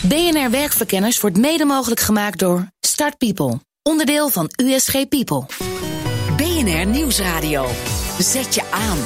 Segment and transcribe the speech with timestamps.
[0.00, 5.46] BNR Werkverkenners wordt mede mogelijk gemaakt door Start People, onderdeel van USG People.
[6.36, 7.66] BNR Nieuwsradio.
[8.18, 8.98] Zet je aan.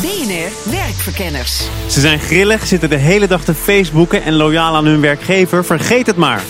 [0.00, 1.58] BNR Werkverkenners.
[1.88, 5.64] Ze zijn grillig, zitten de hele dag te Facebooken en loyaal aan hun werkgever.
[5.64, 6.42] Vergeet het maar.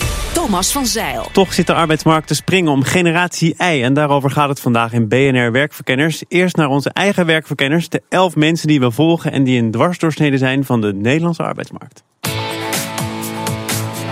[0.51, 1.29] Thomas van Zeil.
[1.31, 3.83] Toch zit de arbeidsmarkt te springen om generatie I.
[3.83, 6.23] En daarover gaat het vandaag in BNR Werkverkenners.
[6.27, 7.89] Eerst naar onze eigen werkverkenners.
[7.89, 12.03] De elf mensen die we volgen en die een dwarsdoorsnede zijn van de Nederlandse arbeidsmarkt.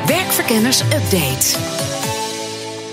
[0.05, 1.57] Werkverkenners Update.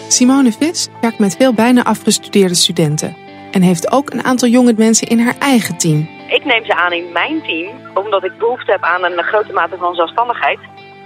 [0.09, 3.17] Simone Vis werkt met veel bijna afgestudeerde studenten.
[3.51, 6.09] En heeft ook een aantal jonge mensen in haar eigen team.
[6.29, 9.77] Ik neem ze aan in mijn team, omdat ik behoefte heb aan een grote mate
[9.77, 10.59] van zelfstandigheid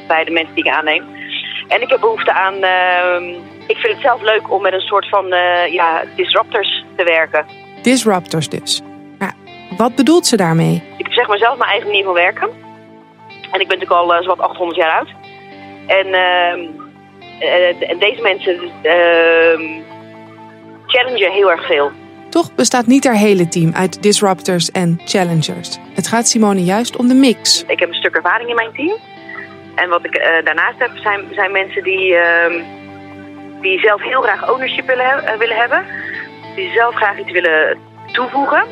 [0.09, 1.20] bij de mensen die ik aanneem.
[1.71, 5.09] En ik heb behoefte aan, uh, ik vind het zelf leuk om met een soort
[5.09, 7.47] van uh, ja, disruptors te werken.
[7.83, 8.83] Disruptors dus.
[9.77, 10.83] Wat bedoelt ze daarmee?
[10.97, 12.49] Ik zeg maar zelf mijn eigen manier van werken.
[13.29, 15.09] En ik ben natuurlijk al uh, zowat 800 jaar oud.
[15.87, 16.15] En,
[17.89, 19.63] en deze mensen ehm,
[20.87, 21.91] challengen heel erg veel.
[22.31, 25.79] Toch bestaat niet haar hele team uit disruptors en challengers.
[25.95, 27.65] Het gaat Simone juist om de mix.
[27.67, 28.99] Ik heb een stuk ervaring in mijn team.
[29.75, 32.65] En wat ik uh, daarnaast heb, zijn, zijn mensen die, uh,
[33.61, 35.85] die zelf heel graag ownership willen, he willen hebben.
[36.55, 37.79] Die zelf graag iets willen
[38.13, 38.65] toevoegen.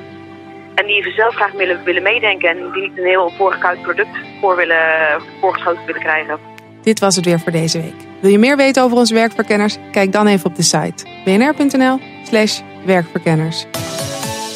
[0.75, 2.49] En die zelf graag willen, willen meedenken.
[2.49, 6.39] En die een heel voorgekoud product voor willen, voorgeschoten willen krijgen.
[6.83, 7.95] Dit was het weer voor deze week.
[8.21, 9.77] Wil je meer weten over onze werkverkenners?
[9.93, 13.67] Kijk dan even op de site bnr.nl slash werkverkenners.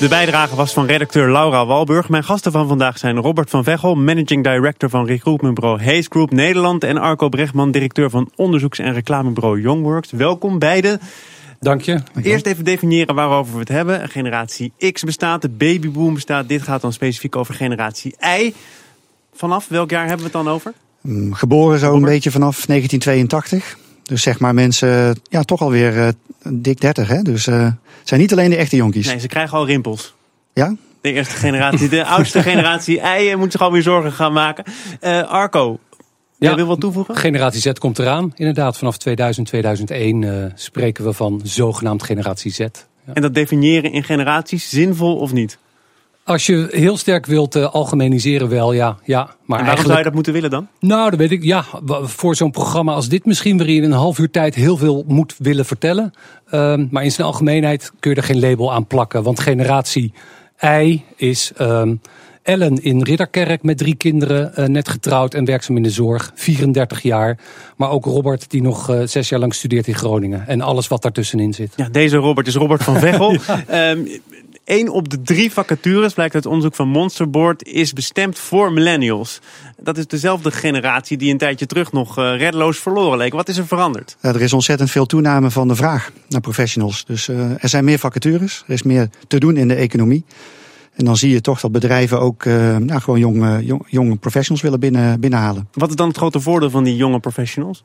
[0.02, 2.08] De bijdrage was van redacteur Laura Walburg.
[2.08, 6.84] Mijn gasten van vandaag zijn Robert van Veghel, managing director van recruitmentbureau Hayes Group Nederland.
[6.84, 10.10] En Arco Brechtman, directeur van onderzoeks- en reclamebureau Youngworks.
[10.10, 11.00] Welkom beiden.
[11.60, 12.00] Dank je.
[12.22, 14.08] Eerst even definiëren waarover we het hebben.
[14.08, 16.48] Generatie X bestaat, de babyboom bestaat.
[16.48, 18.52] Dit gaat dan specifiek over generatie Y.
[19.34, 20.72] Vanaf welk jaar hebben we het dan over?
[21.30, 23.76] Geboren zo een beetje vanaf 1982.
[24.12, 26.08] Dus zeg maar mensen, ja, toch alweer uh,
[26.48, 27.22] dik 30, hè?
[27.22, 27.72] Dus uh,
[28.02, 29.06] zijn niet alleen de echte jonkies.
[29.06, 30.14] Nee, ze krijgen al rimpels.
[30.52, 30.76] Ja?
[31.00, 34.64] De eerste generatie, de oudste generatie ei moet zich alweer zorgen gaan maken.
[35.00, 35.98] Uh, Arco, ja,
[36.38, 37.16] jij wil wat toevoegen?
[37.16, 38.32] Generatie Z komt eraan.
[38.36, 42.58] Inderdaad, vanaf 2000, 2001 uh, spreken we van zogenaamd generatie Z.
[42.58, 42.68] Ja.
[43.12, 45.58] En dat definiëren in generaties, zinvol of niet?
[46.24, 48.96] Als je heel sterk wilt uh, algemeniseren, wel ja.
[49.04, 49.86] ja maar en waarom eigenlijk...
[49.86, 50.68] zou je dat moeten willen dan?
[50.80, 51.42] Nou, dat weet ik.
[51.42, 51.64] Ja,
[52.02, 55.04] voor zo'n programma als dit misschien, waarin je in een half uur tijd heel veel
[55.06, 56.12] moet willen vertellen.
[56.50, 59.22] Uh, maar in zijn algemeenheid kun je er geen label aan plakken.
[59.22, 60.12] Want generatie
[60.64, 62.00] I is um,
[62.42, 67.02] Ellen in Ridderkerk met drie kinderen, uh, net getrouwd en werkzaam in de zorg, 34
[67.02, 67.38] jaar.
[67.76, 70.46] Maar ook Robert, die nog uh, zes jaar lang studeert in Groningen.
[70.46, 71.72] En alles wat daartussenin zit.
[71.76, 73.32] Ja, deze Robert is Robert van Veghel.
[73.68, 73.90] ja.
[73.90, 74.08] um,
[74.64, 79.40] Eén op de drie vacatures, blijkt uit onderzoek van Monsterboard, is bestemd voor millennials.
[79.80, 83.32] Dat is dezelfde generatie die een tijdje terug nog uh, reddeloos verloren leek.
[83.32, 84.16] Wat is er veranderd?
[84.20, 87.04] Ja, er is ontzettend veel toename van de vraag naar professionals.
[87.04, 90.24] Dus uh, er zijn meer vacatures, er is meer te doen in de economie.
[90.94, 94.62] En dan zie je toch dat bedrijven ook uh, nou, gewoon jonge, jong, jonge professionals
[94.62, 95.68] willen binnen, binnenhalen.
[95.72, 97.84] Wat is dan het grote voordeel van die jonge professionals?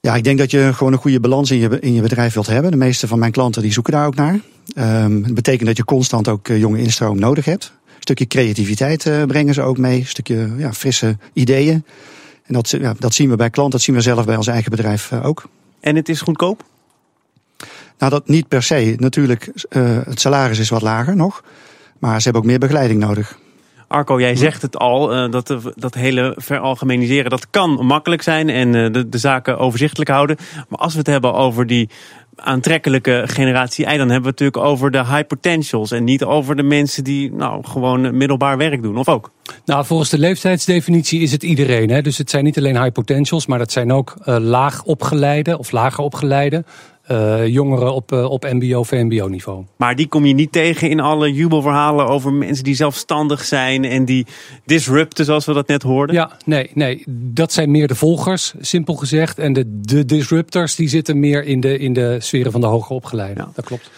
[0.00, 2.46] Ja, ik denk dat je gewoon een goede balans in je, in je bedrijf wilt
[2.46, 2.70] hebben.
[2.70, 4.40] De meeste van mijn klanten die zoeken daar ook naar.
[4.76, 7.72] Um, dat betekent dat je constant ook uh, jonge instroom nodig hebt.
[7.86, 9.98] Een stukje creativiteit uh, brengen ze ook mee.
[9.98, 11.84] Een stukje ja, frisse ideeën.
[12.44, 14.70] En dat, ja, dat zien we bij klanten, dat zien we zelf bij ons eigen
[14.70, 15.48] bedrijf uh, ook.
[15.80, 16.64] En het is goedkoop?
[17.98, 18.94] Nou, dat niet per se.
[18.98, 19.52] Natuurlijk,
[20.04, 21.44] het salaris is wat lager nog.
[21.98, 23.38] Maar ze hebben ook meer begeleiding nodig.
[23.88, 28.74] Arco, jij zegt het al, uh, dat, dat hele veralgemeniseren, dat kan makkelijk zijn en
[28.74, 30.36] uh, de, de zaken overzichtelijk houden.
[30.68, 31.88] Maar als we het hebben over die
[32.40, 36.56] aantrekkelijke generatie I, dan hebben we het natuurlijk over de high potentials en niet over
[36.56, 39.30] de mensen die nou gewoon middelbaar werk doen, of ook?
[39.64, 41.90] Nou, volgens de leeftijdsdefinitie is het iedereen.
[41.90, 42.02] Hè?
[42.02, 45.70] Dus het zijn niet alleen high potentials, maar dat zijn ook uh, laag opgeleide of
[45.70, 46.64] lager opgeleide.
[47.10, 49.64] Uh, jongeren op, uh, op MBO, VMBO-niveau.
[49.76, 54.04] Maar die kom je niet tegen in alle jubelverhalen over mensen die zelfstandig zijn en
[54.04, 54.26] die
[54.64, 56.14] disrupten, zoals we dat net hoorden?
[56.14, 57.04] Ja, nee, nee.
[57.08, 59.38] Dat zijn meer de volgers, simpel gezegd.
[59.38, 62.96] En de, de disruptors die zitten meer in de, in de sferen van de hoger
[62.96, 63.44] opgeleiden.
[63.44, 63.50] Ja.
[63.54, 63.90] Dat klopt.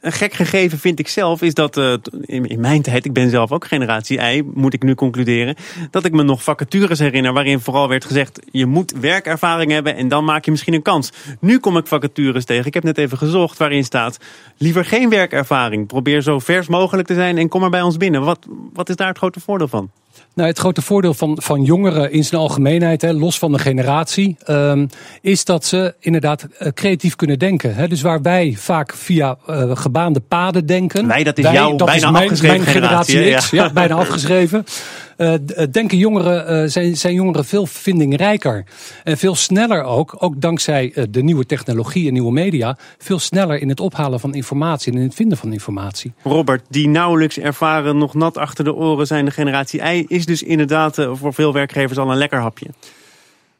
[0.00, 3.30] Een gek gegeven vind ik zelf is dat uh, in, in, mijn tijd, ik ben
[3.30, 5.54] zelf ook generatie I, moet ik nu concluderen,
[5.90, 10.08] dat ik me nog vacatures herinner waarin vooral werd gezegd: je moet werkervaring hebben en
[10.08, 11.12] dan maak je misschien een kans.
[11.40, 12.66] Nu kom ik vacatures tegen.
[12.66, 14.18] Ik heb net even gezocht waarin staat:
[14.56, 15.86] liever geen werkervaring.
[15.86, 18.24] Probeer zo vers mogelijk te zijn en kom maar bij ons binnen.
[18.24, 19.90] Wat, wat is daar het grote voordeel van?
[20.34, 24.36] Nou, het grote voordeel van, van jongeren in zijn algemeenheid, hè, los van de generatie,
[24.46, 24.88] um,
[25.20, 27.74] is dat ze inderdaad uh, creatief kunnen denken.
[27.74, 27.88] Hè.
[27.88, 31.06] Dus waar wij vaak via uh, gebaande paden denken.
[31.06, 33.64] Wij, dat is jouw dat bijna is mijn, afgeschreven mijn generatie, generatie X, ja.
[33.64, 33.72] ja.
[33.72, 34.64] bijna afgeschreven.
[35.18, 38.64] eh, eh, denken jongeren, eh, zijn, zijn jongeren veel vindingrijker.
[39.04, 43.68] En veel sneller ook, ook dankzij de nieuwe technologie en nieuwe media, veel sneller in
[43.68, 46.12] het ophalen van informatie en in het vinden van informatie.
[46.22, 50.42] Robert, die nauwelijks ervaren, nog nat achter de oren zijn de generatie I, is dus
[50.42, 52.66] inderdaad voor veel werkgevers al een lekker hapje.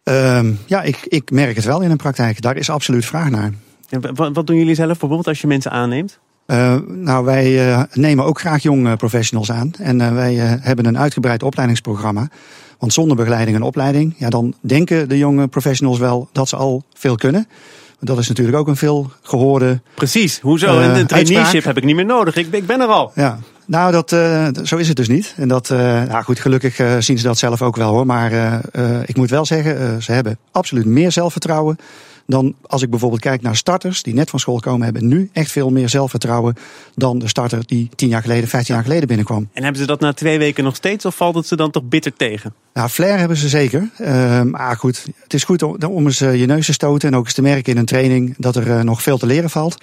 [0.02, 2.40] Ehm, ja, ik, ik merk het wel in de praktijk.
[2.40, 3.52] Daar is absoluut vraag naar.
[3.88, 6.18] En wat doen jullie zelf bijvoorbeeld als je mensen aanneemt?
[6.48, 9.70] Eh, nou, wij eh, nemen ook graag jonge professionals aan.
[9.78, 12.28] En eh, wij eh, hebben een uitgebreid opleidingsprogramma.
[12.78, 16.82] Want zonder begeleiding en opleiding, ja, dan denken de jonge professionals wel dat ze al
[16.94, 17.48] veel kunnen.
[18.00, 19.80] Dat is natuurlijk ook een veel gehoorde.
[19.94, 20.66] Precies, hoezo?
[20.66, 21.64] Eh, een traineeship uitspraak.
[21.64, 22.36] heb ik niet meer nodig.
[22.36, 23.12] Ik, ben- ik ben er al.
[23.14, 25.34] Ja, nou, dat, eh, zo is het dus niet.
[25.36, 28.06] En dat, eh, nou goed, gelukkig eh, zien ze dat zelf ook wel hoor.
[28.06, 31.76] Maar eh, eh, ik moet wel zeggen, eh, ze hebben absoluut meer zelfvertrouwen.
[32.28, 35.50] Dan als ik bijvoorbeeld kijk naar starters die net van school komen, hebben nu echt
[35.50, 36.54] veel meer zelfvertrouwen
[36.94, 39.48] dan de starter die tien jaar geleden, vijftien jaar geleden binnenkwam.
[39.52, 41.82] En hebben ze dat na twee weken nog steeds of valt het ze dan toch
[41.82, 42.54] bitter tegen?
[42.72, 43.90] Nou, flair hebben ze zeker.
[43.96, 47.16] Eh, maar goed, het is goed om, om eens eh, je neus te stoten en
[47.16, 49.78] ook eens te merken in een training dat er eh, nog veel te leren valt.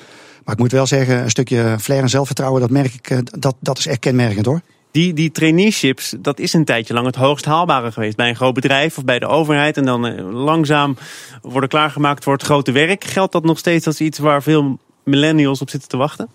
[0.45, 3.55] Maar ik moet wel zeggen, een stukje flair en zelfvertrouwen, dat merk ik, eh, dat,
[3.59, 4.61] dat is echt kenmerkend hoor.
[4.95, 8.15] Die, die traineeships, dat is een tijdje lang het hoogst haalbare geweest.
[8.15, 9.77] Bij een groot bedrijf of bij de overheid.
[9.77, 10.97] En dan eh, langzaam
[11.41, 13.03] worden klaargemaakt voor het grote werk.
[13.03, 16.29] Geldt dat nog steeds als iets waar veel millennials op zitten te wachten?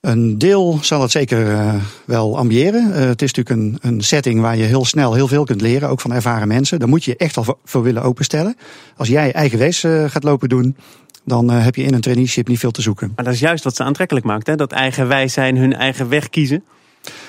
[0.00, 1.74] Een deel zal het zeker eh,
[2.04, 2.92] wel ambiëren.
[2.92, 5.88] Eh, het is natuurlijk een, een setting waar je heel snel heel veel kunt leren,
[5.88, 6.78] ook van ervaren mensen.
[6.78, 8.56] Daar moet je je echt al voor, voor willen openstellen.
[8.96, 10.76] Als jij eigenwees eh, gaat lopen doen,
[11.24, 13.12] dan heb je in een traineeship niet veel te zoeken.
[13.16, 14.46] Maar dat is juist wat ze aantrekkelijk maakt.
[14.46, 14.56] Hè?
[14.56, 16.64] Dat eigenwijs zijn, hun eigen weg kiezen.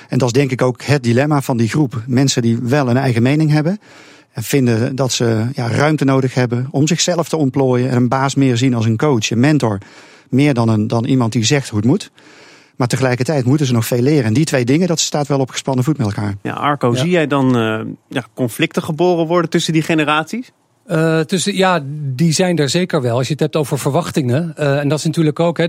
[0.08, 2.04] En dat is denk ik ook het dilemma van die groep.
[2.08, 3.80] Mensen die wel een eigen mening hebben.
[4.32, 7.90] En vinden dat ze ja, ruimte nodig hebben om zichzelf te ontplooien.
[7.90, 9.78] En een baas meer zien als een coach, een mentor.
[10.30, 12.12] Meer dan, een, dan iemand die zegt hoe het moet.
[12.76, 14.24] Maar tegelijkertijd moeten ze nog veel leren.
[14.26, 16.36] En die twee dingen, dat staat wel op gespannen voet met elkaar.
[16.42, 17.00] Ja, Arco, Ja.
[17.00, 17.80] zie jij dan eh,
[18.10, 20.52] ja, conflicten geboren worden tussen die generaties?
[20.88, 21.84] Eh, dus ja,
[22.16, 23.18] die zijn er zeker wel.
[23.18, 24.54] Als je het hebt over verwachtingen.
[24.56, 25.68] eh, en dat is natuurlijk ook, hè,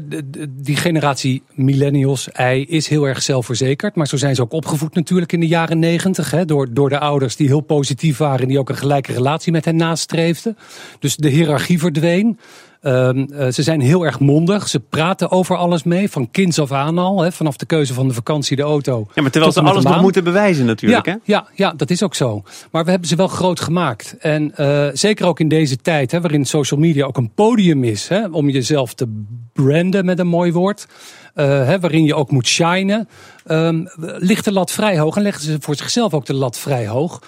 [0.48, 3.94] die generatie millennials, I, is heel erg zelfverzekerd.
[3.94, 6.44] Maar zo zijn ze ook opgevoed natuurlijk in de jaren negentig.
[6.44, 9.64] Door, door de ouders die heel positief waren en die ook een gelijke relatie met
[9.64, 10.56] hen nastreefden.
[10.98, 12.38] Dus de hiërarchie verdween.
[12.82, 14.68] Ehm, eh, ze zijn heel erg mondig.
[14.68, 17.20] Ze praten over alles mee, van kinds af aan al.
[17.22, 19.06] Hè, vanaf de keuze van de vakantie, de auto.
[19.14, 21.06] Ja, maar terwijl ze alles nog moeten bewijzen natuurlijk.
[21.06, 21.18] Ja, Hè?
[21.24, 22.42] ja, ja, dat is ook zo.
[22.70, 24.16] Maar we hebben ze wel groot gemaakt.
[24.18, 28.08] En eh, zeker ook in deze tijd, hè, waarin social media ook een podium is
[28.08, 29.22] hè, om jezelf te
[29.52, 30.86] branden met een mooi woord.
[31.34, 33.08] eh, hè, waarin je ook moet shinen.
[33.46, 33.84] ehm,
[34.18, 37.20] ligt de lat vrij hoog en leggen ze voor zichzelf ook de lat vrij hoog.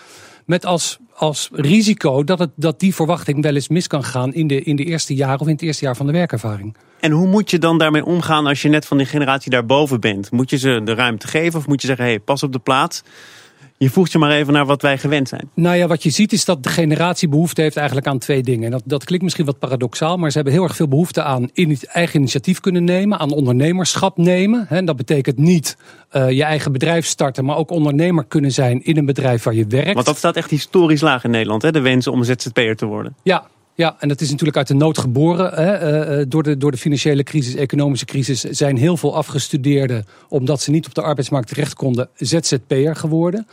[0.50, 4.46] Met als, als risico dat, het, dat die verwachting wel eens mis kan gaan in
[4.46, 6.76] de, in de eerste jaren of in het eerste jaar van de werkervaring.
[7.00, 10.30] En hoe moet je dan daarmee omgaan als je net van die generatie daarboven bent?
[10.30, 12.58] Moet je ze de ruimte geven of moet je zeggen, hé, hey, pas op de
[12.58, 13.02] plaats.
[13.82, 15.50] Je voegt je maar even naar wat wij gewend zijn.
[15.54, 18.64] Nou ja, wat je ziet is dat de generatie behoefte heeft eigenlijk aan twee dingen.
[18.64, 21.48] En dat, dat klinkt misschien wat paradoxaal, maar ze hebben heel erg veel behoefte aan
[21.52, 24.66] in, eigen initiatief kunnen nemen, aan ondernemerschap nemen.
[24.68, 25.76] En dat betekent niet
[26.08, 29.66] eh, je eigen bedrijf starten, maar ook ondernemer kunnen zijn in een bedrijf waar je
[29.66, 29.94] werkt.
[29.94, 31.72] Want dat staat echt historisch laag in Nederland, hè?
[31.72, 33.14] de wens om ZZP'er te worden.
[33.22, 33.46] Ja,
[33.80, 35.54] ja, en dat is natuurlijk uit de nood geboren.
[35.54, 35.72] Hè.
[35.72, 40.60] Eh, eh, door, de, door de financiële crisis, economische crisis, zijn heel veel afgestudeerden, omdat
[40.60, 43.46] ze niet op de arbeidsmarkt terecht konden, ZZP'er geworden.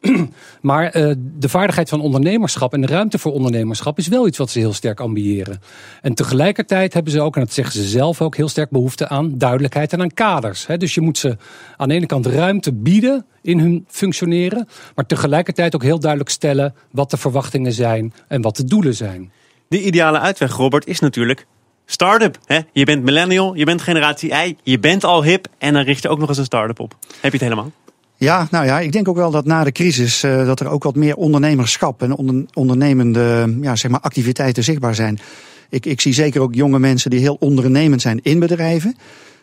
[0.60, 4.50] Maar eh, de vaardigheid van ondernemerschap en de ruimte voor ondernemerschap is wel iets wat
[4.50, 5.60] ze heel sterk ambiëren.
[6.02, 9.38] En tegelijkertijd hebben ze ook, en dat zeggen ze zelf ook, heel sterk behoefte aan
[9.38, 10.66] duidelijkheid en aan kaders.
[10.66, 10.76] Hè.
[10.76, 11.36] Dus je moet ze
[11.76, 16.74] aan de ene kant ruimte bieden in hun functioneren, maar tegelijkertijd ook heel duidelijk stellen
[16.90, 19.32] wat de verwachtingen zijn en wat de doelen zijn.
[19.68, 21.46] De ideale uitweg, Robert, is natuurlijk
[21.86, 22.38] start-up.
[22.44, 22.58] Hè?
[22.72, 26.08] Je bent millennial, je bent generatie I, je bent al hip en dan richt je
[26.08, 26.94] ook nog eens een start-up op.
[27.20, 27.72] Heb je het helemaal?
[28.16, 30.82] Ja, nou ja, ik denk ook wel dat na de crisis eh, dat er ook
[30.82, 35.18] wat meer ondernemerschap en onder, ondernemende ja, zeg maar activiteiten zichtbaar zijn.
[35.70, 38.96] Ik, ik zie zeker ook jonge mensen die heel ondernemend zijn in bedrijven.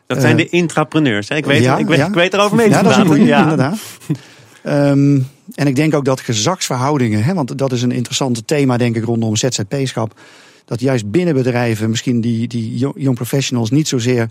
[0.07, 1.29] Dat zijn Eh, de intrapreneurs.
[1.29, 1.35] Hè?
[1.35, 2.07] Ik, weet, ja, ik, weet, ja.
[2.07, 3.41] ik weet erover mee Ja, dat is een Ja.
[3.41, 3.77] inderdaad.
[4.63, 5.19] Ehm,
[5.55, 9.03] en ik denk ook dat gezagsverhoudingen, hè, want dat is een interessant thema denk ik
[9.03, 10.19] rondom ZZP-schap.
[10.65, 14.29] Dat juist binnen bedrijven misschien die, die young professionals niet zozeer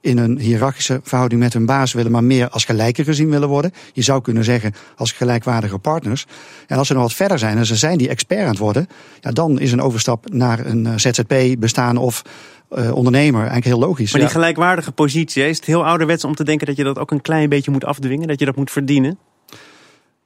[0.00, 3.72] in een hiërarchische verhouding met hun baas willen, maar meer als gelijken gezien willen worden.
[3.92, 6.26] Je zou kunnen zeggen als gelijkwaardige partners.
[6.66, 8.86] En als ze nog wat verder zijn en ze zijn die expert aan het worden,
[9.20, 12.22] ja, dan is een overstap naar een eh, ZZP-bestaan of
[12.68, 14.12] eh, ondernemer eigenlijk heel logisch.
[14.12, 17.10] Maar die gelijkwaardige positie, is het heel ouderwets om te denken dat je dat ook
[17.10, 19.18] een klein beetje moet afdwingen, dat je dat moet verdienen?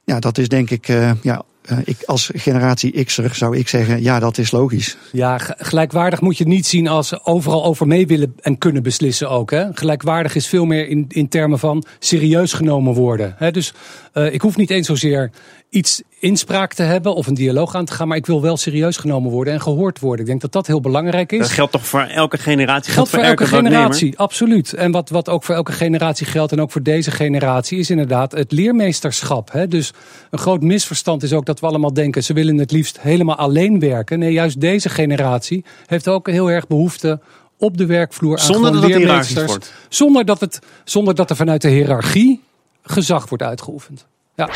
[0.09, 4.01] Ja, dat is denk ik eh, ja, Uh, ik, als generatie X'er zou ik zeggen,
[4.01, 4.97] ja, dat is logisch.
[5.11, 9.51] Ja, gelijkwaardig moet je niet zien als overal over mee willen en kunnen beslissen ook.
[9.51, 9.65] Hè?
[9.73, 13.35] Gelijkwaardig is veel meer in, in termen van serieus genomen worden.
[13.37, 13.51] Hè?
[13.51, 13.73] Dus
[14.13, 15.31] uh, ik hoef niet eens zozeer
[15.69, 18.97] iets inspraak te hebben of een dialoog aan te gaan, maar ik wil wel serieus
[18.97, 20.19] genomen worden en gehoord worden.
[20.19, 21.39] Ik denk dat dat heel belangrijk is.
[21.39, 22.93] Dat geldt toch voor elke generatie?
[22.93, 24.73] Geldt voor, elke, generatie, absoluut.
[24.73, 28.31] En wat, wat ook voor elke generatie geldt en ook voor deze generatie is inderdaad
[28.31, 29.51] het leermeesterschap.
[29.51, 29.67] Hè?
[29.67, 29.93] Dus
[30.29, 33.79] een groot misverstand is ook dat we allemaal denken ze willen het liefst helemaal alleen
[33.79, 34.19] werken.
[34.19, 37.19] Nee, juist deze generatie heeft ook heel erg behoefte
[37.57, 39.53] op de werkvloer aan zonder dat leermeesters.
[39.53, 42.41] Het zonder dat het zonder dat er vanuit de hiërarchie
[42.83, 44.05] gezag wordt uitgeoefend.
[44.35, 44.49] Ja.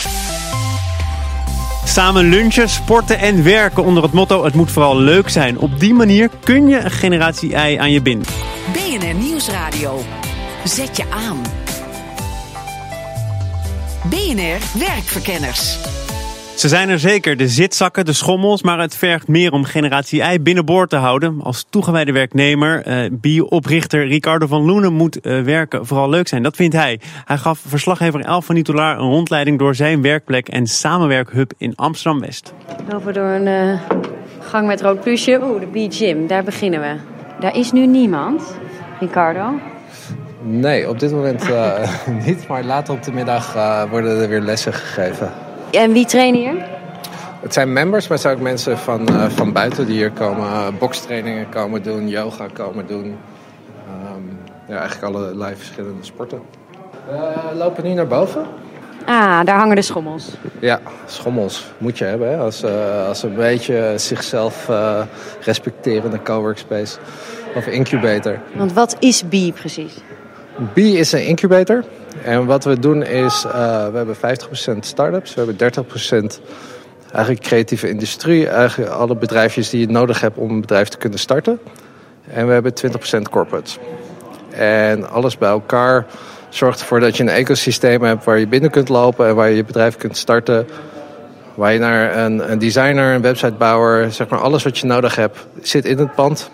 [1.93, 5.57] Samen lunchen, sporten en werken onder het motto het moet vooral leuk zijn.
[5.59, 8.27] Op die manier kun je een generatie ei aan je binden.
[8.71, 10.01] BNR Nieuwsradio.
[10.63, 11.41] Zet je aan.
[14.03, 15.77] BNR Werkverkenners.
[16.55, 20.39] Ze zijn er zeker, de zitzakken, de schommels, maar het vergt meer om generatie I
[20.41, 21.41] binnenboord te houden.
[21.41, 26.43] Als toegewijde werknemer, uh, bio-oprichter Ricardo van Loenen moet uh, werken vooral leuk zijn.
[26.43, 26.99] Dat vindt hij.
[27.25, 32.53] Hij gaf verslaggever Elf van Nitolaar een rondleiding door zijn werkplek en samenwerkhub in Amsterdam-West.
[32.67, 33.79] We lopen door een uh,
[34.39, 35.39] gang met rood plusje.
[35.43, 36.95] Oeh, de B-gym, daar beginnen we.
[37.39, 38.55] Daar is nu niemand.
[38.99, 39.59] Ricardo?
[40.41, 41.49] Nee, op dit moment
[42.25, 43.53] niet, maar later op de middag
[43.89, 45.42] worden er weer lessen gegeven.
[45.73, 46.65] En wie trainen hier?
[47.41, 50.45] Het zijn members, maar het zijn ook mensen van, uh, van buiten die hier komen.
[50.45, 53.05] Uh, bokstrainingen komen doen, yoga komen doen.
[53.05, 54.37] Um,
[54.67, 56.41] ja, eigenlijk allerlei verschillende sporten.
[57.07, 58.45] We lopen nu naar boven.
[59.05, 60.29] Ah, daar hangen de schommels.
[60.59, 62.29] Ja, schommels moet je hebben.
[62.29, 62.37] Hè?
[62.37, 64.69] Als, uh, als een beetje zichzelf
[65.41, 66.97] respecterende coworkspace.
[67.55, 68.39] Of incubator.
[68.55, 69.93] Want wat is B precies?
[70.73, 71.83] B is een incubator.
[72.23, 73.53] En wat we doen is, uh,
[73.87, 76.41] we hebben 50% start-ups, we hebben 30%
[77.13, 78.47] eigenlijk creatieve industrie.
[78.47, 81.59] Eigenlijk alle bedrijfjes die je nodig hebt om een bedrijf te kunnen starten.
[82.27, 83.77] En we hebben 20% corporates.
[84.49, 86.05] En alles bij elkaar
[86.49, 89.55] zorgt ervoor dat je een ecosysteem hebt waar je binnen kunt lopen en waar je
[89.55, 90.67] je bedrijf kunt starten.
[91.55, 95.47] Waar je naar een, een designer, een websitebouwer, zeg maar alles wat je nodig hebt,
[95.61, 96.51] zit in het pand.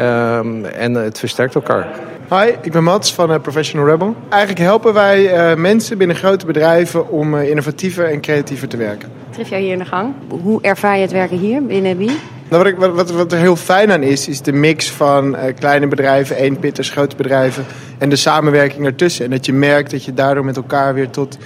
[0.00, 1.88] Um, en het versterkt elkaar.
[2.30, 4.14] Hi, ik ben Mats van uh, Professional Rebel.
[4.28, 9.08] Eigenlijk helpen wij uh, mensen binnen grote bedrijven om uh, innovatiever en creatiever te werken.
[9.30, 10.14] Tref jou hier in de gang.
[10.42, 12.04] Hoe ervaar je het werken hier binnen BI?
[12.04, 15.88] Nou, wat, ik, wat, wat, er heel fijn aan is, is de mix van kleine
[15.88, 17.64] bedrijven, eenpitters, grote bedrijven
[17.98, 19.24] en de samenwerking ertussen.
[19.24, 21.38] En dat je merkt dat je daardoor met elkaar weer tot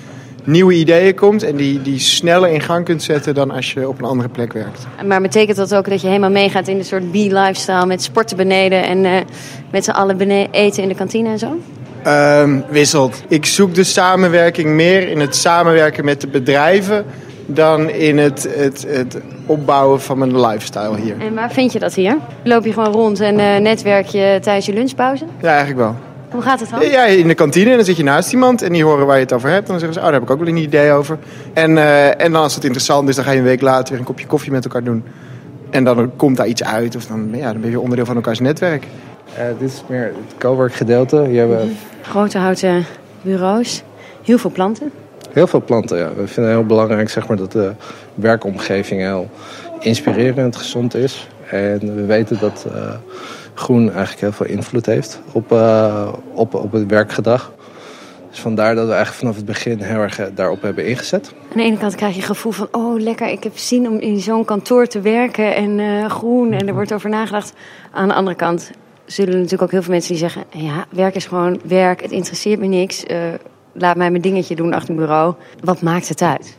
[0.45, 3.99] nieuwe ideeën komt en die, die sneller in gang kunt zetten dan als je op
[3.99, 4.87] een andere plek werkt.
[5.07, 8.85] Maar betekent dat ook dat je helemaal meegaat in een soort bee-lifestyle met sporten beneden
[8.85, 9.17] en uh,
[9.71, 11.57] met z'n allen eten in de kantine en zo?
[12.07, 13.23] Um, wisselt.
[13.29, 17.05] Ik zoek de samenwerking meer in het samenwerken met de bedrijven
[17.47, 21.15] dan in het, het, het opbouwen van mijn lifestyle hier.
[21.21, 22.17] En waar vind je dat hier?
[22.43, 25.25] Loop je gewoon rond en uh, netwerk je tijdens je lunchpauze?
[25.41, 25.97] Ja, eigenlijk wel.
[26.33, 26.81] Hoe gaat het dan?
[26.91, 27.71] Ja, in de kantine.
[27.71, 29.65] En dan zit je naast iemand en die horen waar je het over hebt.
[29.65, 31.19] En dan zeggen ze, oh, daar heb ik ook wel een idee over.
[31.53, 33.99] En, uh, en dan als het interessant is, dan ga je een week later weer
[33.99, 35.05] een kopje koffie met elkaar doen.
[35.71, 36.97] En dan komt daar iets uit.
[36.97, 38.87] Of dan, ja, dan ben je onderdeel van elkaars netwerk.
[39.39, 41.25] Uh, dit is meer het cowork gedeelte.
[41.29, 41.67] Hier hebben...
[41.67, 42.85] Mm Grote houten
[43.23, 43.83] bureaus.
[44.23, 44.93] Heel veel planten.
[45.31, 46.09] Heel veel planten, ja.
[46.09, 47.73] We vinden het heel belangrijk zeg maar, dat de
[48.15, 49.31] werkomgeving heel
[49.81, 51.29] inspirerend, gezond is.
[51.51, 52.67] En we weten dat...
[52.75, 52.95] Uh,
[53.55, 57.53] groen eigenlijk heel veel invloed heeft op, uh, op, op het werkgedrag.
[58.31, 61.33] Dus vandaar dat we eigenlijk vanaf het begin heel erg eh, daarop hebben ingezet.
[61.51, 63.99] Aan de ene kant krijg je het gevoel van, oh lekker, ik heb zin om
[63.99, 67.53] in zo'n kantoor te werken en uh, groen en er wordt over nagedacht.
[67.91, 68.71] Aan de andere kant
[69.05, 72.11] zullen er natuurlijk ook heel veel mensen die zeggen, ja, werk is gewoon werk, het
[72.11, 73.05] interesseert me niks.
[73.05, 73.17] Uh,
[73.73, 75.35] laat mij mijn dingetje doen achter een bureau.
[75.61, 76.57] Wat maakt het uit?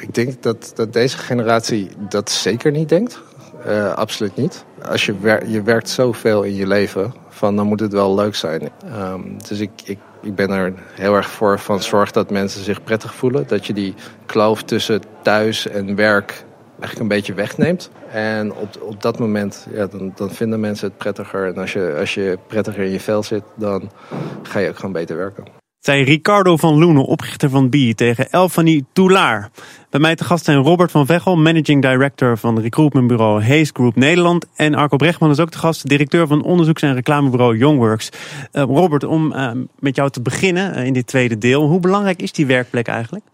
[0.00, 3.20] Ik denk dat, dat deze generatie dat zeker niet denkt.
[3.66, 4.64] Uh, absoluut niet.
[4.82, 8.70] Als je, je werkt zoveel in je leven, van, dan moet het wel leuk zijn.
[8.98, 12.82] Um, dus ik, ik, ik ben er heel erg voor van zorg dat mensen zich
[12.82, 13.46] prettig voelen.
[13.46, 13.94] Dat je die
[14.26, 17.90] kloof tussen thuis en werk eigenlijk een beetje wegneemt.
[18.10, 21.46] En op, op dat moment, ja, dan, dan vinden mensen het prettiger.
[21.46, 23.90] En als je, als je prettiger in je vel zit, dan
[24.42, 28.84] ga je ook gewoon beter werken zei Ricardo van Loenen, oprichter van B, tegen Elfanie
[28.92, 29.50] Toulaar.
[29.90, 34.46] Bij mij te gast zijn Robert van Veghel, managing director van recruitmentbureau Hayes Group Nederland.
[34.56, 38.08] En Arco Brechtman is ook de gast, directeur van onderzoeks- en reclamebureau Youngworks.
[38.52, 41.62] Uh, Robert, om uh, met jou te beginnen uh, in dit tweede deel.
[41.62, 43.24] Hoe belangrijk is die werkplek eigenlijk?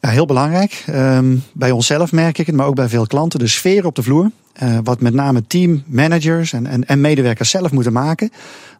[0.00, 0.84] Ja, heel belangrijk.
[0.88, 3.38] Um, bij onszelf merk ik het, maar ook bij veel klanten.
[3.38, 4.30] De sfeer op de vloer.
[4.62, 8.30] Uh, wat met name teammanagers en, en, en medewerkers zelf moeten maken.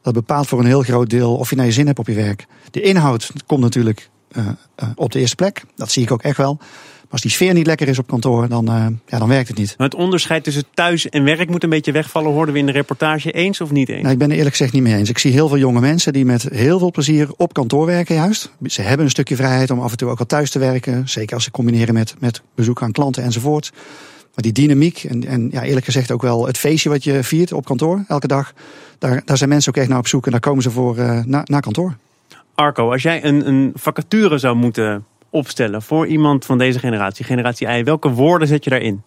[0.02, 2.14] Dat bepaalt voor een heel groot deel of je naar je zin hebt op je
[2.14, 2.46] werk.
[2.70, 5.64] De inhoud komt natuurlijk uh, uh, op de eerste plek.
[5.76, 6.58] Dat zie ik ook echt wel.
[7.10, 9.74] Als die sfeer niet lekker is op kantoor, dan, uh, ja, dan werkt het niet.
[9.78, 12.32] Maar het onderscheid tussen thuis en werk moet een beetje wegvallen.
[12.32, 14.00] Hoorden we in de reportage eens of niet eens?
[14.00, 15.08] Nou, ik ben er eerlijk gezegd niet mee eens.
[15.08, 18.52] Ik zie heel veel jonge mensen die met heel veel plezier op kantoor werken juist.
[18.64, 21.08] Ze hebben een stukje vrijheid om af en toe ook wel thuis te werken.
[21.08, 23.70] Zeker als ze combineren met, met bezoek aan klanten enzovoort.
[24.34, 27.52] Maar die dynamiek en, en ja, eerlijk gezegd ook wel het feestje wat je viert
[27.52, 28.52] op kantoor elke dag.
[28.98, 31.24] Daar, daar zijn mensen ook echt naar op zoek en daar komen ze voor uh,
[31.24, 31.96] na, naar kantoor.
[32.54, 37.68] Arco, als jij een, een vacature zou moeten opstellen voor iemand van deze generatie, generatie
[37.68, 39.02] I, welke woorden zet je daarin?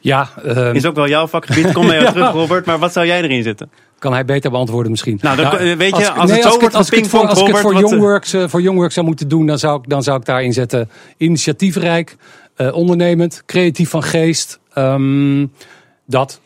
[0.00, 1.72] Ja, uh, is ook wel jouw vakgebied.
[1.72, 2.66] Kom naar jou terug, Robert.
[2.66, 3.70] Maar wat zou jij erin zetten?
[3.98, 5.18] Kan hij beter beantwoorden misschien.
[5.22, 7.46] Nou, dan, weet je, als, nee, het zo wordt als, ik het voor, als ik
[7.46, 10.24] het voor Youngworks, uh, voor Youngworks zou moeten doen, dan zou ik, dan zou ik
[10.24, 12.16] daarin zetten initiatiefrijk,
[12.56, 14.58] uh, ondernemend, creatief van geest.
[14.74, 15.52] Um,
[16.06, 16.40] dat.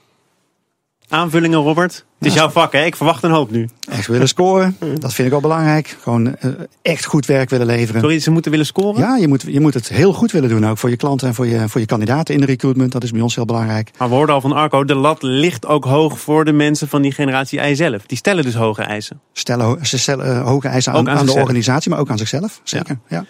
[1.09, 2.05] Aanvullingen, Robert?
[2.19, 2.85] Het is jouw vak, hè?
[2.85, 3.69] Ik verwacht een hoop nu.
[3.91, 5.97] Echt willen scoren, dat vind ik al belangrijk.
[6.03, 6.51] Gewoon uh,
[6.83, 8.01] echt goed werk willen leveren.
[8.01, 9.01] Sorry, ze moeten willen scoren?
[9.01, 11.35] Ja, je moet, je moet het heel goed willen doen ook voor je klanten en
[11.35, 12.93] voor je, voor je kandidaten in de recruitment.
[12.93, 13.91] Dat is bij ons heel belangrijk.
[13.99, 17.03] Maar we hoorden al van Arco, de lat ligt ook hoog voor de mensen van
[17.03, 18.07] die generatie I zelf.
[18.07, 19.21] Die stellen dus hoge eisen.
[19.33, 22.61] Stellen, ze stellen uh, hoge eisen aan, aan, aan de organisatie, maar ook aan zichzelf.
[22.63, 23.17] Zeker, ja.
[23.17, 23.25] ja.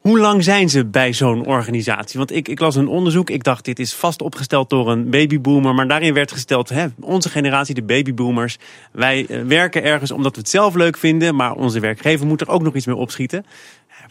[0.00, 2.18] Hoe lang zijn ze bij zo'n organisatie?
[2.18, 3.30] Want ik, ik las een onderzoek.
[3.30, 5.74] Ik dacht, dit is vast opgesteld door een babyboomer.
[5.74, 8.58] Maar daarin werd gesteld, hè, onze generatie, de babyboomers.
[8.92, 11.34] Wij uh, werken ergens omdat we het zelf leuk vinden.
[11.34, 13.46] Maar onze werkgever moet er ook nog iets mee opschieten.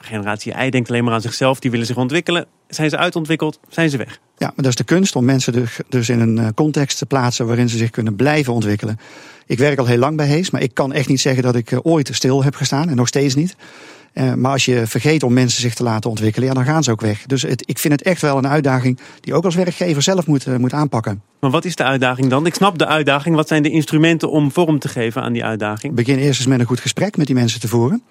[0.02, 1.60] Generatie I denkt alleen maar aan zichzelf.
[1.60, 2.46] Die willen zich ontwikkelen.
[2.68, 4.20] Zijn ze uitontwikkeld, zijn ze weg.
[4.38, 7.48] Ja, maar dat is de kunst om mensen dus, dus in een context te plaatsen
[7.48, 9.00] waarin ze zich kunnen blijven ontwikkelen.
[9.46, 11.80] Ik werk al heel lang bij Hees, maar ik kan echt niet zeggen dat ik
[11.82, 13.56] ooit stil heb gestaan en nog steeds niet.
[14.14, 16.92] Uh, maar als je vergeet om mensen zich te laten ontwikkelen, ja, dan gaan ze
[16.92, 17.26] ook weg.
[17.26, 20.48] Dus het, ik vind het echt wel een uitdaging die ook als werkgever zelf moet,
[20.48, 21.22] uh, moet aanpakken.
[21.40, 22.46] Maar wat is de uitdaging dan?
[22.46, 23.36] Ik snap de uitdaging.
[23.36, 25.96] Wat zijn de instrumenten om vorm te geven aan die uitdaging?
[25.96, 28.04] Begin eerst eens met een goed gesprek met die mensen te voeren.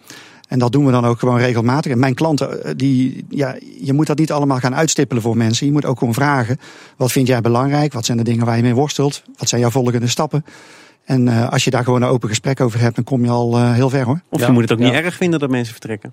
[0.49, 1.93] En dat doen we dan ook gewoon regelmatig.
[1.93, 5.67] En mijn klanten, die, ja, je moet dat niet allemaal gaan uitstippelen voor mensen.
[5.67, 6.59] Je moet ook gewoon vragen:
[6.97, 7.93] wat vind jij belangrijk?
[7.93, 9.23] Wat zijn de dingen waar je mee worstelt?
[9.37, 10.45] Wat zijn jouw volgende stappen?
[11.08, 13.58] En uh, als je daar gewoon een open gesprek over hebt, dan kom je al
[13.58, 14.20] uh, heel ver hoor.
[14.28, 15.02] Of je moet het ook niet ja.
[15.02, 16.12] erg vinden dat mensen vertrekken.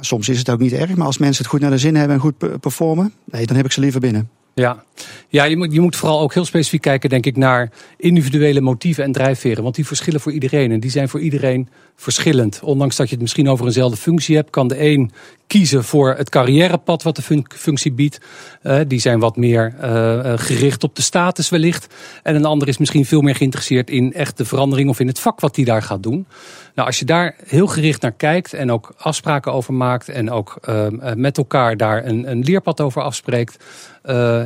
[0.00, 2.16] Soms is het ook niet erg, maar als mensen het goed naar de zin hebben
[2.16, 4.30] en goed performen, nee, dan heb ik ze liever binnen.
[4.54, 4.82] Ja,
[5.28, 9.04] ja je, moet, je moet vooral ook heel specifiek kijken, denk ik, naar individuele motieven
[9.04, 9.62] en drijfveren.
[9.62, 12.60] Want die verschillen voor iedereen en die zijn voor iedereen verschillend.
[12.62, 15.12] Ondanks dat je het misschien over eenzelfde functie hebt, kan de een
[15.46, 18.20] kiezen voor het carrièrepad wat de fun functie biedt.
[18.62, 21.94] Uh, die zijn wat meer uh, gericht op de status wellicht.
[22.22, 25.20] En een ander is misschien veel meer geïnteresseerd in echt de verandering of in het
[25.20, 26.26] vak wat die daar gaat doen.
[26.74, 30.58] Nou, als je daar heel gericht naar kijkt en ook afspraken over maakt en ook
[30.68, 33.64] uh, met elkaar daar een, een leerpad over afspreekt.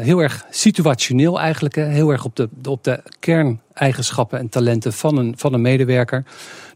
[0.00, 3.02] Heel erg situationeel eigenlijk, heel erg op de, op de
[3.78, 6.24] kerneigenschappen en talenten van een, van een medewerker.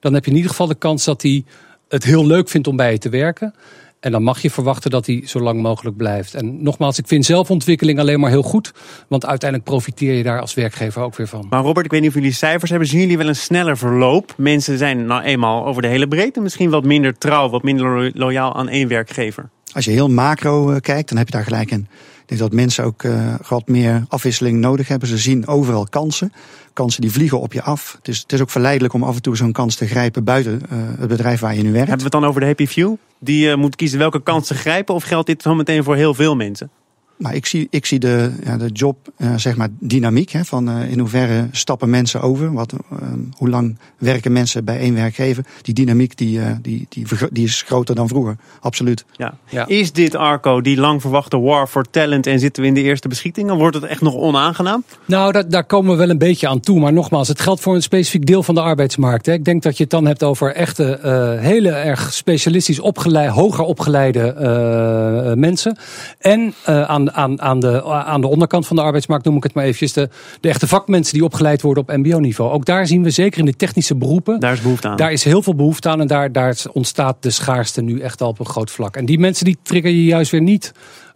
[0.00, 1.44] Dan heb je in ieder geval de kans dat hij
[1.88, 3.54] het heel leuk vindt om bij je te werken.
[4.00, 6.34] En dan mag je verwachten dat hij zo lang mogelijk blijft.
[6.34, 8.72] En nogmaals, ik vind zelfontwikkeling alleen maar heel goed.
[9.08, 11.46] Want uiteindelijk profiteer je daar als werkgever ook weer van.
[11.50, 12.88] Maar Robert, ik weet niet of jullie cijfers hebben.
[12.88, 14.34] Zien jullie wel een sneller verloop?
[14.36, 18.54] Mensen zijn nou eenmaal over de hele breedte misschien wat minder trouw, wat minder loyaal
[18.54, 19.50] aan één werkgever.
[19.72, 21.88] Als je heel macro kijkt, dan heb je daar gelijk in.
[22.22, 25.08] Ik denk dat mensen ook uh, wat meer afwisseling nodig hebben.
[25.08, 26.32] Ze zien overal kansen.
[26.72, 27.94] Kansen die vliegen op je af.
[27.98, 30.60] Het is, het is ook verleidelijk om af en toe zo'n kans te grijpen buiten
[30.72, 31.88] uh, het bedrijf waar je nu werkt.
[31.88, 32.94] Hebben we het dan over de happy few?
[33.18, 34.94] Die uh, moet kiezen welke kans te grijpen?
[34.94, 36.70] Of geldt dit zo meteen voor heel veel mensen?
[37.16, 40.30] Maar ik zie, ik zie de, ja, de job, uh, zeg maar, dynamiek.
[40.30, 42.52] Hè, van uh, in hoeverre stappen mensen over?
[42.52, 42.98] Wat, uh,
[43.36, 45.44] hoe lang werken mensen bij één werkgever?
[45.62, 48.36] Die dynamiek die, die, die, die is groter dan vroeger.
[48.60, 49.04] Absoluut.
[49.12, 49.34] Ja.
[49.48, 49.66] ja.
[49.66, 53.08] Is dit, Arco, die lang verwachte war for talent en zitten we in de eerste
[53.08, 53.56] beschietingen?
[53.56, 54.84] Wordt het echt nog onaangenaam?
[55.04, 56.80] Nou, dat, daar komen we wel een beetje aan toe.
[56.80, 59.26] Maar nogmaals, het geldt voor een specifiek deel van de arbeidsmarkt.
[59.26, 59.32] Hè.
[59.32, 60.98] Ik denk dat je het dan hebt over echte,
[61.40, 65.76] hele erg specialistisch opgeleid, hoger opgeleide mensen.
[66.18, 69.64] En aan aan, aan, de, aan de onderkant van de arbeidsmarkt, noem ik het maar
[69.64, 70.08] eventjes, de,
[70.40, 72.52] de echte vakmensen die opgeleid worden op mbo-niveau.
[72.52, 74.40] Ook daar zien we zeker in de technische beroepen.
[74.40, 74.96] Daar is behoefte aan.
[74.96, 78.28] Daar is heel veel behoefte aan en daar, daar ontstaat de schaarste nu echt al
[78.28, 78.96] op een groot vlak.
[78.96, 80.72] En die mensen die trigger je juist weer niet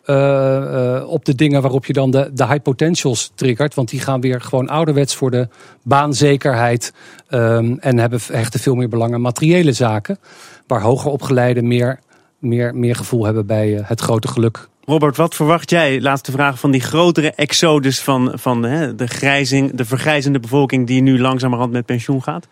[0.06, 3.74] uh, uh, op de dingen waarop je dan de, de high potentials triggert.
[3.74, 5.48] Want die gaan weer gewoon ouderwets voor de
[5.82, 6.92] baanzekerheid.
[7.30, 10.18] Um, en hebben, hechten veel meer belang aan materiële zaken.
[10.66, 11.98] Waar hoger opgeleiden meer,
[12.38, 16.58] meer, meer gevoel hebben bij uh, het grote geluk Robert, wat verwacht jij, laatste vraag,
[16.58, 21.72] van die grotere exodus van, van hè, de, grijzing, de vergrijzende bevolking die nu langzamerhand
[21.72, 22.46] met pensioen gaat?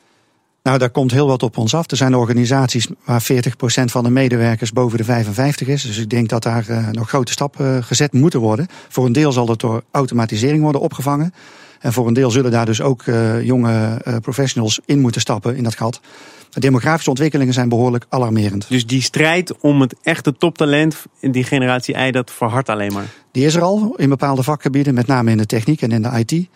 [0.62, 1.90] Nou, daar komt heel wat op ons af.
[1.90, 3.26] Er zijn organisaties waar 40%
[3.84, 5.82] van de medewerkers boven de 55 is.
[5.82, 8.66] Dus ik denk dat daar uh, nog grote stappen uh, gezet moeten worden.
[8.88, 11.34] Voor een deel zal dat door automatisering worden opgevangen.
[11.80, 15.62] En voor een deel zullen daar dus ook uh, jonge professionals in moeten stappen in
[15.62, 16.00] dat gat.
[16.54, 18.68] De demografische ontwikkelingen zijn behoorlijk alarmerend.
[18.68, 23.06] Dus die strijd om het echte toptalent in die generatie I, dat verhardt alleen maar?
[23.32, 26.24] Die is er al in bepaalde vakgebieden, met name in de techniek en in de
[26.24, 26.48] IT.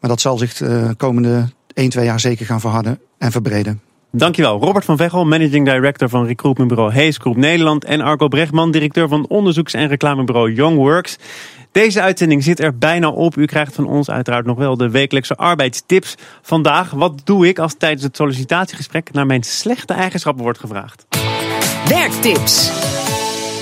[0.00, 3.80] Maar dat zal zich de komende 1, 2 jaar zeker gaan verharden en verbreden.
[4.10, 4.60] Dankjewel.
[4.60, 7.84] Robert van Veghel, managing director van recruitmentbureau Hayes Group Nederland.
[7.84, 11.18] En Arco Brechtman, directeur van onderzoeks- en reclamebureau Young Works.
[11.76, 13.36] Deze uitzending zit er bijna op.
[13.36, 16.14] U krijgt van ons uiteraard nog wel de wekelijkse arbeidstips.
[16.42, 21.06] Vandaag, wat doe ik als tijdens het sollicitatiegesprek naar mijn slechte eigenschappen wordt gevraagd?
[21.88, 22.70] Werktips.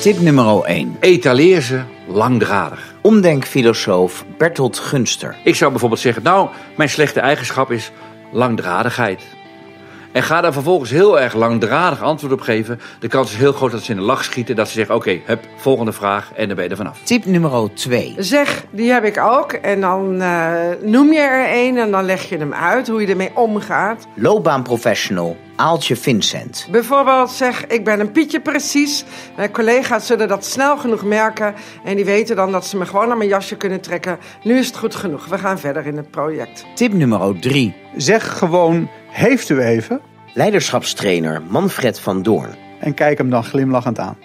[0.00, 0.96] Tip nummer 1.
[1.00, 2.94] Etaleer ze langdradig.
[3.02, 5.36] Omdenkfilosoof Bertolt Gunster.
[5.44, 7.90] Ik zou bijvoorbeeld zeggen, nou, mijn slechte eigenschap is
[8.32, 9.22] langdradigheid.
[10.14, 12.80] En ga daar vervolgens heel erg langdradig antwoord op geven.
[12.98, 14.56] De kans is heel groot dat ze in de lach schieten.
[14.56, 16.98] Dat ze zeggen, oké, okay, hup, volgende vraag en dan ben je er vanaf.
[17.02, 18.14] Tip nummer 2.
[18.18, 19.52] Zeg, die heb ik ook.
[19.52, 23.06] En dan uh, noem je er een en dan leg je hem uit hoe je
[23.06, 24.06] ermee omgaat.
[24.14, 26.68] Loopbaanprofessional Aaltje Vincent.
[26.70, 29.04] Bijvoorbeeld zeg, ik ben een Pietje precies.
[29.36, 31.54] Mijn collega's zullen dat snel genoeg merken.
[31.84, 34.18] En die weten dan dat ze me gewoon aan mijn jasje kunnen trekken.
[34.42, 35.26] Nu is het goed genoeg.
[35.26, 36.64] We gaan verder in het project.
[36.74, 37.74] Tip nummer 3.
[37.96, 40.00] Zeg gewoon, heeft u even?
[40.32, 42.54] Leiderschapstrainer Manfred van Doorn.
[42.80, 44.16] En kijk hem dan glimlachend aan.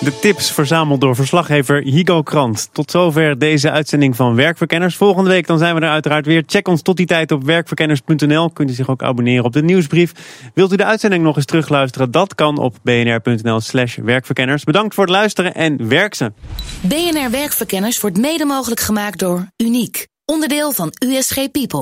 [0.00, 2.68] De tips verzameld door verslaggever Higo Krant.
[2.72, 4.96] Tot zover deze uitzending van Werkverkenners.
[4.96, 6.42] Volgende week dan zijn we er uiteraard weer.
[6.46, 8.50] Check ons tot die tijd op werkverkenners.nl.
[8.50, 10.12] Kunt u zich ook abonneren op de nieuwsbrief.
[10.54, 12.10] Wilt u de uitzending nog eens terugluisteren?
[12.10, 14.64] Dat kan op bnr.nl slash werkverkenners.
[14.64, 16.32] Bedankt voor het luisteren en werk ze.
[16.80, 20.06] BNR Werkverkenners wordt mede mogelijk gemaakt door Uniek.
[20.24, 21.78] Onderdeel van USG People.